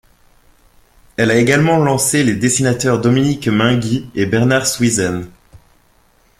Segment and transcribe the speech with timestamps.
[1.15, 5.29] Elle a également lancé les dessinateurs Dominique Mainguy et Bernard Swysen.